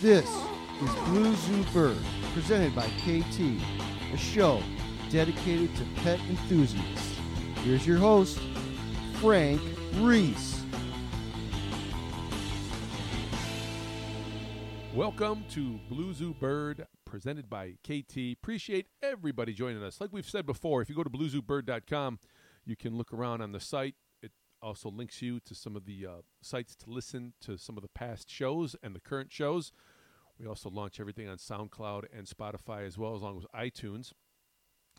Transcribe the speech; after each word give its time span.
This 0.00 0.30
is 0.80 0.94
Blue 1.06 1.34
Zoo 1.34 1.64
Bird, 1.72 1.98
presented 2.32 2.72
by 2.72 2.86
Kaytee, 3.00 3.60
a 4.14 4.16
show 4.16 4.62
dedicated 5.10 5.74
to 5.74 5.84
pet 6.04 6.20
enthusiasts. 6.30 7.18
Here's 7.64 7.84
your 7.84 7.98
host, 7.98 8.38
Frank 9.14 9.60
Reese. 9.94 10.62
Welcome 14.94 15.44
to 15.50 15.80
Blue 15.88 16.14
Zoo 16.14 16.32
Bird, 16.32 16.86
presented 17.04 17.50
by 17.50 17.74
Kaytee. 17.82 18.34
Appreciate 18.34 18.86
everybody 19.02 19.52
joining 19.52 19.82
us. 19.82 20.00
Like 20.00 20.12
we've 20.12 20.30
said 20.30 20.46
before, 20.46 20.80
if 20.80 20.88
you 20.88 20.94
go 20.94 21.02
to 21.02 21.10
bluezooBird.com, 21.10 22.20
you 22.64 22.76
can 22.76 22.96
look 22.96 23.12
around 23.12 23.40
on 23.40 23.50
the 23.50 23.58
site. 23.58 23.96
It 24.22 24.30
also 24.62 24.90
links 24.90 25.22
you 25.22 25.40
to 25.40 25.56
some 25.56 25.74
of 25.74 25.86
the 25.86 26.06
uh, 26.06 26.12
sites 26.40 26.76
to 26.76 26.88
listen 26.88 27.32
to 27.40 27.58
some 27.58 27.76
of 27.76 27.82
the 27.82 27.88
past 27.88 28.30
shows 28.30 28.76
and 28.80 28.94
the 28.94 29.00
current 29.00 29.32
shows. 29.32 29.72
We 30.38 30.46
also 30.46 30.70
launch 30.70 31.00
everything 31.00 31.28
on 31.28 31.36
SoundCloud 31.36 32.04
and 32.16 32.26
Spotify 32.26 32.86
as 32.86 32.96
well, 32.96 33.16
as 33.16 33.22
long 33.22 33.38
as 33.38 33.70
iTunes. 33.70 34.12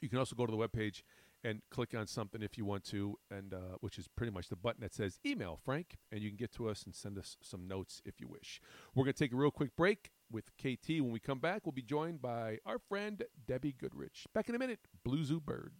You 0.02 0.10
can 0.10 0.20
also 0.20 0.36
go 0.36 0.46
to 0.46 0.52
the 0.52 0.58
webpage 0.58 1.02
and 1.44 1.62
click 1.72 1.96
on 1.96 2.06
something 2.06 2.42
if 2.42 2.58
you 2.58 2.66
want 2.66 2.84
to, 2.84 3.18
and 3.32 3.54
uh, 3.54 3.78
which 3.80 3.98
is 3.98 4.08
pretty 4.08 4.32
much 4.32 4.50
the 4.50 4.56
button 4.56 4.82
that 4.82 4.94
says 4.94 5.20
email 5.26 5.58
Frank, 5.64 5.98
and 6.12 6.22
you 6.22 6.30
can 6.30 6.38
get 6.38 6.52
to 6.54 6.68
us 6.68 6.84
and 6.84 6.94
send 6.94 7.18
us 7.18 7.38
some 7.42 7.68
notes 7.68 8.02
if 8.06 8.20
you 8.20 8.28
wish. 8.28 8.60
We're 8.94 9.06
going 9.06 9.14
to 9.14 9.20
take 9.20 9.32
a 9.32 9.38
real 9.38 9.52
quick 9.52 9.76
break 9.78 10.12
with 10.30 10.56
Kaytee. 10.58 11.02
When 11.02 11.12
we 11.12 11.20
come 11.20 11.40
back, 11.40 11.66
we'll 11.66 11.72
be 11.72 11.82
joined 11.82 12.22
by 12.22 12.60
our 12.66 12.78
friend 12.78 13.24
Debbie 13.48 13.76
Goodrich. 13.78 14.26
Back 14.34 14.50
in 14.50 14.56
a 14.56 14.60
minute, 14.60 14.80
Blue 15.04 15.24
Zoo 15.24 15.40
Bird. 15.40 15.72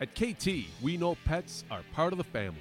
At 0.00 0.14
Kaytee, 0.14 0.66
we 0.80 0.96
know 0.96 1.16
pets 1.24 1.64
are 1.70 1.82
part 1.92 2.12
of 2.12 2.18
the 2.18 2.24
family. 2.24 2.60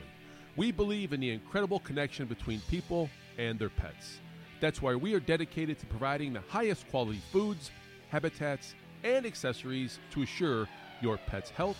We 0.58 0.72
believe 0.72 1.14
in 1.14 1.20
the 1.20 1.30
incredible 1.30 1.80
connection 1.80 2.26
between 2.26 2.60
people 2.62 3.10
and 3.38 3.58
their 3.58 3.70
pets. 3.70 4.20
That's 4.62 4.80
why 4.80 4.94
we 4.94 5.16
are 5.16 5.20
dedicated 5.20 5.80
to 5.80 5.88
providing 5.88 6.34
the 6.34 6.44
highest 6.48 6.88
quality 6.90 7.20
foods, 7.32 7.72
habitats, 8.10 8.76
and 9.04 9.26
accessories 9.26 9.98
to 10.12 10.22
assure 10.22 10.68
your 11.02 11.18
pet's 11.18 11.50
health 11.50 11.80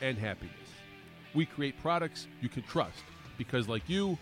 and 0.00 0.16
happiness. 0.16 0.54
We 1.34 1.44
create 1.44 1.80
products 1.82 2.28
you 2.40 2.48
can 2.48 2.62
trust 2.62 3.02
because, 3.36 3.68
like 3.68 3.88
you, 3.88 4.16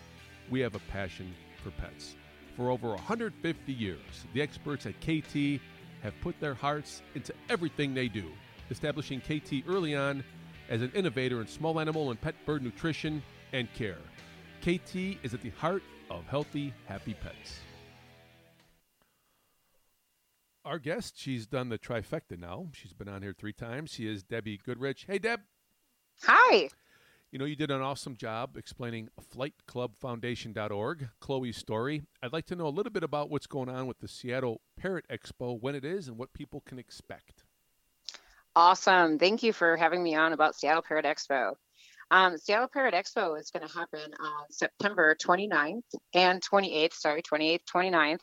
we 0.51 0.61
have 0.61 0.75
a 0.75 0.81
passion 0.91 1.35
for 1.63 1.71
pets. 1.73 2.17
For 2.57 2.71
over 2.71 2.89
150 2.89 3.73
years, 3.73 3.99
the 4.33 4.41
experts 4.41 4.87
at 4.87 4.99
Kaytee 5.01 5.61
have 6.03 6.15
put 6.23 6.41
their 6.41 6.55
hearts 6.55 7.03
into 7.15 7.35
everything 7.51 7.93
they 7.93 8.09
do, 8.09 8.25
establishing 8.71 9.21
Kaytee 9.21 9.65
early 9.69 9.95
on 9.95 10.25
as 10.71 10.81
an 10.81 10.93
innovator 10.95 11.43
in 11.43 11.47
small 11.47 11.79
animal 11.79 12.11
and 12.11 12.19
pet 12.19 12.35
bird 12.47 12.63
nutrition 12.63 13.23
and 13.53 13.73
care. 13.75 13.99
Kaytee 14.63 15.19
is 15.23 15.35
at 15.35 15.43
the 15.43 15.51
heart 15.51 15.83
of 16.11 16.25
healthy, 16.27 16.73
happy 16.87 17.15
pets. 17.15 17.61
Our 20.69 20.79
guest, 20.79 21.19
she's 21.19 21.47
done 21.47 21.71
the 21.71 21.79
trifecta 21.79 22.39
now. 22.39 22.69
She's 22.75 22.93
been 22.93 23.09
on 23.09 23.23
here 23.23 23.33
three 23.33 23.55
times. 23.55 23.91
She 23.91 24.07
is 24.07 24.23
Debbie 24.23 24.61
Goodrich. 24.63 25.07
Hey, 25.09 25.19
Deb. 25.19 25.41
Hi. 26.25 26.69
You 27.31 27.39
know, 27.39 27.47
you 27.47 27.57
did 27.57 27.71
an 27.71 27.81
awesome 27.81 28.17
job 28.17 28.55
explaining 28.55 29.09
flightclubfoundation.org, 29.35 31.09
Chloe's 31.21 31.57
story. 31.57 32.03
I'd 32.23 32.35
like 32.35 32.45
to 32.49 32.55
know 32.55 32.67
a 32.67 32.69
little 32.69 32.93
bit 32.93 33.03
about 33.03 33.31
what's 33.31 33.47
going 33.47 33.71
on 33.71 33.87
with 33.87 34.01
the 34.01 34.09
Seattle 34.09 34.61
Parrot 34.79 35.07
Expo, 35.09 35.59
when 35.59 35.75
it 35.75 35.87
is, 35.87 36.07
and 36.07 36.19
what 36.19 36.35
people 36.35 36.61
can 36.61 36.79
expect. 36.79 37.45
Awesome. 38.55 39.19
Thank 39.19 39.43
you 39.43 39.55
for 39.55 39.75
having 39.75 40.03
me 40.03 40.17
on 40.17 40.35
about 40.35 40.55
Seattle 40.55 40.83
Parrot 40.83 41.07
Expo. 41.07 41.55
Um, 42.11 42.37
Seattle 42.37 42.69
Parrot 42.69 42.93
Expo 42.93 43.41
is 43.41 43.51
going 43.51 43.67
to 43.67 43.73
happen 43.73 44.13
on 44.21 44.45
September 44.51 45.17
29th 45.19 45.81
and 46.13 46.43
28th, 46.43 46.93
sorry, 46.93 47.23
28th, 47.23 47.65
29th, 47.75 48.21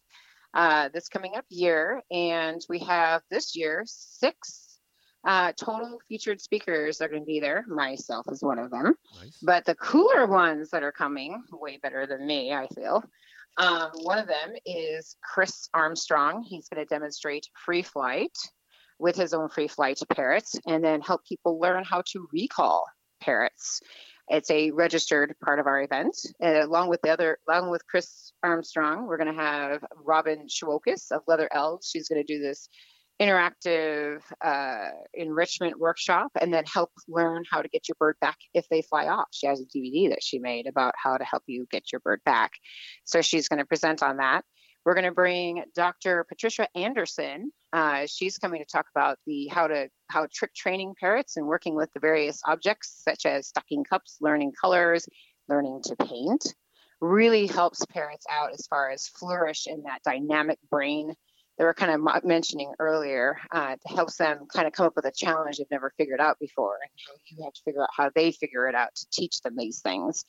uh, 0.56 0.89
this 0.94 1.09
coming 1.09 1.36
up 1.36 1.45
year. 1.50 2.02
And 2.09 2.61
we 2.70 2.80
have 2.80 3.22
this 3.30 3.56
year 3.56 3.84
six 3.86 4.80
uh, 5.25 5.52
total 5.53 6.00
featured 6.08 6.39
speakers 6.39 7.02
are 7.02 7.08
going 7.08 7.23
to 7.23 7.26
be 7.26 7.39
there. 7.39 7.66
Myself 7.67 8.27
is 8.32 8.43
one 8.43 8.60
of 8.60 8.70
them. 8.70 8.93
Nice. 9.20 9.39
But 9.42 9.66
the 9.66 9.76
cooler 9.76 10.27
ones 10.27 10.70
that 10.70 10.83
are 10.83 10.92
coming, 10.92 11.43
way 11.52 11.80
better 11.82 12.05
than 12.05 12.26
me, 12.26 12.54
I 12.54 12.67
feel. 12.67 13.04
Um, 13.58 13.89
one 14.02 14.20
of 14.20 14.27
them 14.27 14.54
is 14.66 15.16
Chris 15.23 15.67
Armstrong. 15.73 16.43
He's 16.43 16.67
going 16.67 16.86
to 16.86 16.89
demonstrate 16.89 17.48
free 17.66 17.82
flight 17.82 18.37
with 18.99 19.16
his 19.16 19.33
own 19.33 19.49
free 19.49 19.67
flight 19.67 19.99
parrots 20.14 20.60
and 20.67 20.83
then 20.83 21.02
help 21.02 21.26
people 21.26 21.60
learn 21.60 21.83
how 21.83 22.04
to 22.11 22.27
recall 22.32 22.86
parrots. 23.20 23.82
It's 24.27 24.49
a 24.49 24.71
registered 24.71 25.36
part 25.43 25.59
of 25.59 25.67
our 25.67 25.81
event. 25.81 26.17
Uh, 26.43 26.65
along 26.65 26.89
with 26.89 27.02
the 27.02 27.09
other, 27.09 27.37
along 27.47 27.69
with 27.69 27.86
Chris 27.87 28.31
Armstrong, 28.41 29.08
we're 29.08 29.17
going 29.17 29.33
to 29.33 29.41
have 29.41 29.83
Robin 30.03 30.47
Shewokis 30.47 31.11
of 31.11 31.21
Leather 31.27 31.49
Elves. 31.52 31.89
She's 31.91 32.09
going 32.09 32.25
to 32.25 32.33
do 32.33 32.41
this 32.41 32.69
interactive 33.21 34.21
uh, 34.43 34.89
enrichment 35.13 35.80
workshop 35.80 36.31
and 36.39 36.53
then 36.53 36.65
help 36.65 36.91
learn 37.08 37.43
how 37.49 37.61
to 37.61 37.69
get 37.69 37.87
your 37.87 37.95
bird 37.99 38.15
back 38.19 38.37
if 38.53 38.67
they 38.69 38.81
fly 38.81 39.08
off. 39.08 39.27
She 39.31 39.47
has 39.47 39.61
a 39.61 39.65
DVD 39.65 40.09
that 40.09 40.23
she 40.23 40.39
made 40.39 40.67
about 40.67 40.93
how 41.02 41.17
to 41.17 41.23
help 41.23 41.43
you 41.47 41.65
get 41.71 41.92
your 41.92 42.02
bird 42.02 42.21
back. 42.25 42.52
So 43.05 43.21
she's 43.21 43.47
going 43.47 43.59
to 43.59 43.65
present 43.65 44.03
on 44.03 44.17
that. 44.17 44.43
We're 44.83 44.95
going 44.95 45.05
to 45.05 45.11
bring 45.11 45.63
Dr. 45.73 46.25
Patricia 46.27 46.67
Anderson. 46.75 47.52
Uh, 47.75 48.08
she's 48.08 48.37
coming 48.37 48.63
to 48.63 48.65
talk 48.65 48.86
about 48.95 49.19
the 49.27 49.47
how 49.47 49.67
to 49.67 49.89
how 50.08 50.25
trick 50.33 50.53
training 50.55 50.95
parrots 50.97 51.36
and 51.36 51.45
working 51.45 51.75
with 51.75 51.91
the 51.93 51.99
various 51.99 52.41
objects 52.45 53.02
such 53.03 53.25
as 53.25 53.47
stocking 53.47 53.83
cups, 53.83 54.15
learning 54.21 54.53
colors, 54.53 55.09
learning 55.49 55.81
to 55.83 55.93
paint. 55.97 56.55
Really 57.02 57.47
helps 57.47 57.86
parrots 57.87 58.25
out 58.31 58.53
as 58.53 58.65
far 58.67 58.91
as 58.91 59.09
flourish 59.09 59.67
in 59.67 59.83
that 59.83 60.02
dynamic 60.05 60.58
brain. 60.71 61.15
They 61.58 61.65
were 61.65 61.73
kind 61.73 61.91
of 61.91 62.23
mentioning 62.23 62.71
earlier 62.80 63.37
uh, 63.52 63.75
helps 63.86 64.15
them 64.15 64.45
kind 64.47 64.67
of 64.67 64.71
come 64.71 64.86
up 64.86 64.95
with 64.95 65.05
a 65.05 65.11
challenge 65.11 65.57
they've 65.57 65.67
never 65.69 65.92
figured 65.97 66.21
out 66.21 66.39
before 66.39 66.77
and 66.81 66.89
how 67.05 67.13
you 67.30 67.43
have 67.43 67.53
to 67.53 67.61
figure 67.65 67.81
out 67.81 67.89
how 67.93 68.09
they 68.15 68.31
figure 68.31 68.69
it 68.69 68.75
out 68.75 68.95
to 68.95 69.05
teach 69.11 69.42
them 69.42 69.55
these 69.57 69.81
things. 69.81 70.23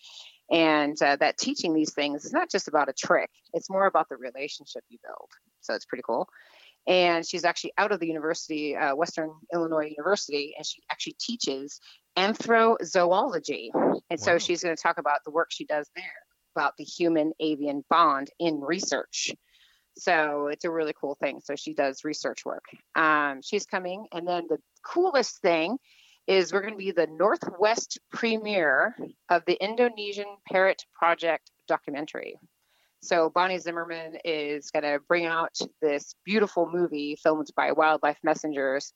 And 0.50 1.00
uh, 1.00 1.14
that 1.16 1.38
teaching 1.38 1.74
these 1.74 1.94
things 1.94 2.24
is 2.24 2.32
not 2.32 2.50
just 2.50 2.66
about 2.66 2.88
a 2.88 2.92
trick 2.92 3.30
it's 3.52 3.70
more 3.70 3.86
about 3.86 4.08
the 4.08 4.16
relationship 4.16 4.82
you 4.88 4.98
build. 5.04 5.30
So 5.60 5.74
it's 5.74 5.84
pretty 5.84 6.02
cool 6.04 6.28
and 6.86 7.26
she's 7.26 7.44
actually 7.44 7.72
out 7.78 7.92
of 7.92 8.00
the 8.00 8.06
university 8.06 8.76
uh, 8.76 8.94
western 8.94 9.30
illinois 9.52 9.88
university 9.97 10.54
and 10.56 10.66
she 10.66 10.82
actually 10.91 11.16
teaches 11.20 11.80
anthrozoology 12.16 13.70
and 14.10 14.20
so 14.20 14.38
she's 14.38 14.62
going 14.62 14.74
to 14.74 14.82
talk 14.82 14.98
about 14.98 15.20
the 15.25 15.30
work 15.30 15.48
she 15.50 15.64
does 15.64 15.91
there 15.94 16.04
about 16.54 16.75
the 16.78 16.84
human 16.84 17.32
avian 17.41 17.84
bond 17.91 18.30
in 18.38 18.60
research 18.60 19.32
so 19.98 20.48
it's 20.48 20.64
a 20.64 20.70
really 20.70 20.94
cool 21.00 21.16
thing. 21.20 21.41
So 21.42 21.56
she 21.56 21.72
does 21.72 22.04
research 22.04 22.44
work. 22.44 22.64
Um, 22.94 23.41
she's 23.42 23.66
coming. 23.66 24.06
And 24.12 24.26
then 24.26 24.46
the 24.48 24.58
coolest 24.84 25.41
thing 25.41 25.78
is 26.26 26.52
we're 26.52 26.60
going 26.60 26.75
to 26.75 26.78
be 26.78 26.91
the 26.91 27.06
Northwest 27.06 27.98
premiere 28.12 28.96
of 29.30 29.42
the 29.46 29.54
Indonesian 29.62 30.26
Parrot 30.50 30.84
Project 30.94 31.50
documentary. 31.69 32.36
So 33.02 33.30
Bonnie 33.30 33.58
Zimmerman 33.58 34.16
is 34.24 34.70
going 34.70 34.82
to 34.82 34.98
bring 35.06 35.26
out 35.26 35.56
this 35.80 36.14
beautiful 36.24 36.68
movie 36.70 37.16
filmed 37.22 37.48
by 37.56 37.72
Wildlife 37.72 38.18
Messengers 38.24 38.92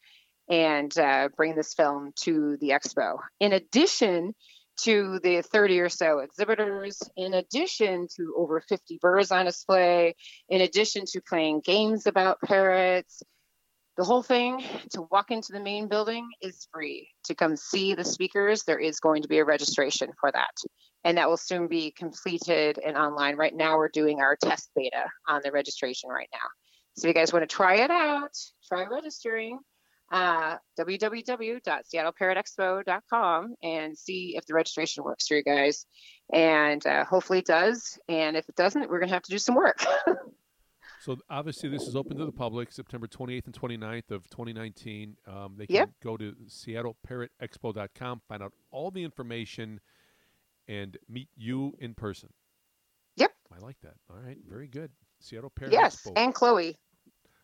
and 0.48 0.96
uh, 0.98 1.28
bring 1.36 1.54
this 1.54 1.74
film 1.74 2.12
to 2.22 2.56
the 2.60 2.70
expo. 2.70 3.18
In 3.38 3.52
addition 3.52 4.34
to 4.82 5.20
the 5.22 5.42
30 5.42 5.80
or 5.80 5.88
so 5.88 6.18
exhibitors, 6.18 7.00
in 7.16 7.34
addition 7.34 8.08
to 8.16 8.34
over 8.36 8.60
50 8.60 8.98
birds 9.00 9.30
on 9.30 9.44
display, 9.44 10.14
in 10.48 10.60
addition 10.60 11.04
to 11.12 11.20
playing 11.20 11.60
games 11.64 12.06
about 12.06 12.40
parrots, 12.40 13.22
the 13.96 14.04
whole 14.04 14.22
thing 14.22 14.64
to 14.94 15.02
walk 15.10 15.30
into 15.30 15.52
the 15.52 15.60
main 15.60 15.88
building 15.88 16.26
is 16.40 16.66
free. 16.72 17.08
To 17.24 17.34
come 17.34 17.56
see 17.56 17.94
the 17.94 18.04
speakers, 18.04 18.62
there 18.64 18.78
is 18.78 18.98
going 18.98 19.22
to 19.22 19.28
be 19.28 19.38
a 19.38 19.44
registration 19.44 20.10
for 20.18 20.32
that. 20.32 20.56
And 21.04 21.16
that 21.18 21.28
will 21.28 21.36
soon 21.36 21.66
be 21.66 21.90
completed 21.92 22.78
and 22.84 22.96
online. 22.96 23.36
Right 23.36 23.54
now, 23.54 23.76
we're 23.78 23.88
doing 23.88 24.20
our 24.20 24.36
test 24.36 24.70
beta 24.76 25.04
on 25.26 25.40
the 25.42 25.50
registration 25.52 26.10
right 26.10 26.28
now. 26.32 26.46
So 26.96 27.08
if 27.08 27.08
you 27.08 27.14
guys 27.20 27.32
want 27.32 27.48
to 27.48 27.54
try 27.54 27.76
it 27.76 27.90
out, 27.90 28.36
try 28.68 28.84
registering. 28.86 29.58
Uh, 30.12 30.56
www.seattleparrotexpo.com 30.76 33.54
and 33.62 33.96
see 33.96 34.34
if 34.36 34.44
the 34.46 34.54
registration 34.54 35.04
works 35.04 35.28
for 35.28 35.36
you 35.36 35.42
guys. 35.44 35.86
And 36.32 36.84
uh, 36.86 37.04
hopefully 37.04 37.38
it 37.40 37.46
does. 37.46 37.98
And 38.08 38.36
if 38.36 38.48
it 38.48 38.56
doesn't, 38.56 38.90
we're 38.90 38.98
going 38.98 39.08
to 39.08 39.14
have 39.14 39.22
to 39.22 39.30
do 39.30 39.38
some 39.38 39.54
work. 39.54 39.82
So 41.02 41.16
obviously, 41.30 41.70
this 41.70 41.88
is 41.88 41.96
open 41.96 42.18
to 42.18 42.26
the 42.26 42.32
public 42.32 42.70
September 42.70 43.06
28th 43.06 43.46
and 43.46 43.54
29th 43.54 44.10
of 44.10 44.28
2019. 44.28 45.16
Um, 45.26 45.54
they 45.56 45.66
can 45.66 45.76
Yep. 45.76 45.90
go 46.04 46.18
to 46.18 46.34
seattleparrotexpo.com, 46.46 48.20
find 48.28 48.42
out 48.42 48.52
all 48.70 48.90
the 48.90 49.02
information, 49.02 49.80
and 50.70 50.96
meet 51.08 51.28
you 51.36 51.74
in 51.80 51.94
person. 51.94 52.30
Yep. 53.16 53.32
I 53.54 53.58
like 53.58 53.76
that. 53.82 53.94
All 54.08 54.16
right, 54.16 54.38
very 54.48 54.68
good. 54.68 54.90
Seattle 55.18 55.50
Parrot 55.50 55.72
yes. 55.72 56.06
And 56.16 56.32
Chloe, 56.32 56.78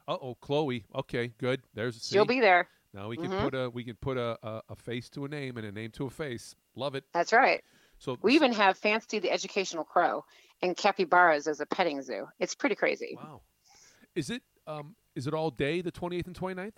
Uh 0.09 0.17
oh, 0.23 0.35
Chloe. 0.41 0.85
Okay, 0.95 1.33
good. 1.39 1.61
There's 1.75 2.07
she'll 2.09 2.25
be 2.25 2.41
there. 2.41 2.69
Now 2.95 3.09
we 3.09 3.17
can 3.17 3.31
Mhm. 3.31 3.43
put 3.43 3.55
a 3.55 3.69
we 3.69 3.85
can 3.85 3.97
put 3.97 4.17
a, 4.17 4.39
a 4.43 4.63
a 4.71 4.77
face 4.77 5.11
to 5.11 5.25
a 5.27 5.29
name 5.29 5.59
and 5.59 5.67
a 5.67 5.73
name 5.73 5.91
to 5.93 6.07
a 6.07 6.11
face. 6.11 6.55
Love 6.77 6.95
it. 6.95 7.05
That's 7.13 7.33
right. 7.33 7.63
So 7.99 8.17
We 8.23 8.35
even 8.35 8.53
have 8.53 8.79
Fancy 8.79 9.19
the 9.19 9.31
Educational 9.31 9.85
Crow 9.85 10.25
and 10.63 10.77
capybaras 10.77 11.47
as 11.49 11.61
a 11.61 11.67
petting 11.67 12.01
zoo. 12.03 12.27
It's 12.39 12.55
pretty 12.55 12.75
crazy. 12.77 13.17
wow. 13.17 13.43
Is 14.15 14.31
it 14.31 14.43
um, 14.67 14.95
is 15.15 15.27
it 15.27 15.35
all 15.35 15.51
day 15.51 15.83
the 15.83 15.93
28th 15.93 16.27
and 16.29 16.37
29th? 16.39 16.77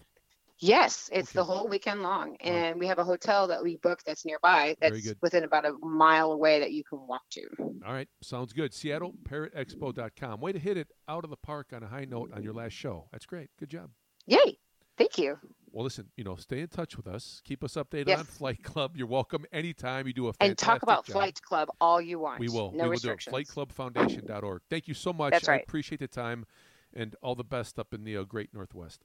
Yes, 0.61 1.09
it's 1.13 1.29
Okay. 1.31 1.39
the 1.39 1.45
whole 1.45 1.69
weekend 1.69 2.03
long, 2.03 2.37
and 2.41 2.81
we 2.81 2.87
have 2.89 2.99
a 2.99 3.05
hotel 3.05 3.47
that 3.47 3.63
we 3.63 3.77
booked 3.77 4.05
that's 4.05 4.25
nearby. 4.25 4.77
That's 4.81 5.15
within 5.21 5.45
about 5.45 5.65
a 5.65 5.73
mile 5.85 6.33
away 6.33 6.59
that 6.59 6.73
you 6.73 6.83
can 6.83 7.07
walk 7.07 7.23
to. 7.31 7.43
All 7.87 7.93
right, 7.93 8.09
sounds 8.23 8.53
good. 8.53 8.73
SeattleParrotExpo.com. 8.73 10.41
Way 10.41 10.53
to 10.53 10.59
hit 10.59 10.77
it 10.77 10.89
out 11.09 11.23
of 11.25 11.31
the 11.31 11.37
park 11.37 11.69
on 11.73 11.83
a 11.83 11.87
high 11.87 12.07
note 12.07 12.33
on 12.33 12.43
your 12.43 12.53
last 12.55 12.73
show. 12.73 13.09
That's 13.13 13.25
great. 13.27 13.51
Good 13.59 13.71
job. 13.71 13.91
Yay! 14.27 14.59
Thank 14.97 15.17
you. 15.17 15.39
Well, 15.71 15.85
listen, 15.85 16.11
you 16.17 16.25
know, 16.25 16.35
stay 16.35 16.61
in 16.61 16.67
touch 16.69 16.97
with 16.97 17.07
us. 17.07 17.41
Keep 17.45 17.63
us 17.63 17.75
updated 17.75 18.09
Yes. 18.09 18.19
on 18.19 18.25
Flight 18.25 18.65
Club. 18.65 18.97
You're 18.97 19.07
welcome 19.07 19.45
anytime. 19.53 20.09
You 20.09 20.13
do 20.13 20.27
a 20.27 20.33
flight. 20.33 20.49
And 20.49 20.59
talk 20.59 20.83
about 20.83 21.07
job. 21.07 21.13
Flight 21.13 21.41
Club 21.41 21.69
all 21.81 22.01
you 22.01 22.19
want. 22.19 22.41
We 22.41 22.49
will. 22.49 22.73
No 22.73 22.85
we 22.85 22.91
will 22.91 22.97
do 22.99 23.11
it. 23.11 23.21
FlightClubFoundation.org. 23.21 24.63
Thank 24.69 24.89
you 24.89 24.95
so 24.95 25.13
much. 25.13 25.31
That's 25.33 25.47
right. 25.47 25.61
I 25.61 25.63
appreciate 25.63 26.01
the 26.01 26.09
time 26.09 26.47
and 26.93 27.15
all 27.23 27.37
the 27.37 27.45
best 27.45 27.79
up 27.79 27.95
in 27.95 28.03
the 28.03 28.17
uh, 28.17 28.25
great 28.25 28.53
Northwest. 28.53 29.05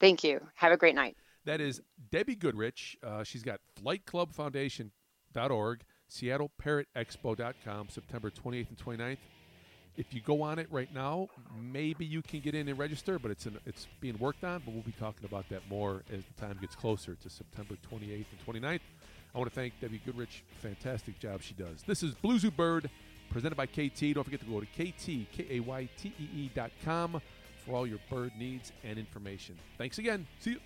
Thank 0.00 0.24
you. 0.24 0.40
Have 0.56 0.72
a 0.72 0.76
great 0.76 0.94
night. 0.94 1.16
That 1.44 1.60
is 1.60 1.80
Debbie 2.10 2.36
Goodrich. 2.36 2.96
Uh, 3.02 3.22
she's 3.22 3.42
got 3.42 3.60
FlightClubFoundation.org, 3.82 5.82
SeattleParrotExpo.com, 6.10 7.88
September 7.90 8.30
28th 8.30 8.68
and 8.68 8.78
29th. 8.78 9.18
If 9.96 10.12
you 10.12 10.20
go 10.20 10.42
on 10.42 10.58
it 10.58 10.66
right 10.72 10.92
now, 10.92 11.28
maybe 11.56 12.04
you 12.04 12.20
can 12.20 12.40
get 12.40 12.56
in 12.56 12.66
and 12.66 12.76
register, 12.76 13.16
but 13.18 13.30
it's 13.30 13.46
in, 13.46 13.56
it's 13.64 13.86
being 14.00 14.18
worked 14.18 14.42
on. 14.42 14.60
But 14.64 14.74
we'll 14.74 14.82
be 14.82 14.92
talking 14.92 15.24
about 15.24 15.48
that 15.50 15.62
more 15.68 16.02
as 16.12 16.24
the 16.24 16.40
time 16.40 16.58
gets 16.60 16.74
closer 16.74 17.14
to 17.14 17.30
September 17.30 17.76
28th 17.92 18.26
and 18.32 18.62
29th. 18.62 18.80
I 19.34 19.38
want 19.38 19.52
to 19.52 19.54
thank 19.54 19.78
Debbie 19.80 20.00
Goodrich. 20.04 20.42
Fantastic 20.62 21.18
job 21.20 21.42
she 21.42 21.54
does. 21.54 21.82
This 21.86 22.02
is 22.02 22.14
Blue 22.14 22.38
Zoo 22.40 22.50
Bird, 22.50 22.90
presented 23.30 23.56
by 23.56 23.66
Kaytee. 23.66 24.14
Don't 24.14 24.24
forget 24.24 24.40
to 24.40 24.46
go 24.46 24.60
to 24.60 24.66
Kaytee, 24.66 25.26
K-A-Y-T-E-E 25.30 26.50
dot 26.54 26.70
com 26.84 27.20
for 27.66 27.74
all 27.74 27.86
your 27.86 27.98
bird 28.10 28.32
needs 28.38 28.72
and 28.82 28.98
information. 28.98 29.56
Thanks 29.78 29.98
again. 29.98 30.26
See 30.40 30.52
you. 30.52 30.60